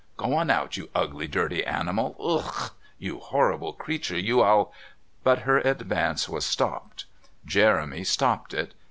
Go 0.17 0.33
on 0.33 0.49
out, 0.49 0.77
you 0.77 0.89
ugly, 0.95 1.27
dirty 1.27 1.63
animal 1.63 2.15
ough, 2.19 2.71
you 2.97 3.19
'orrible 3.31 3.73
creature 3.73 4.17
you. 4.17 4.41
I'll" 4.41 4.73
But 5.23 5.41
her 5.41 5.59
advance 5.59 6.27
was 6.27 6.43
stopped. 6.43 7.05
Jeremy 7.45 8.03
stopped 8.03 8.55
it. 8.55 8.73